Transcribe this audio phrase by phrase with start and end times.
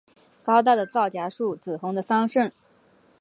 [0.43, 2.51] 高大的皂荚树，紫红的桑葚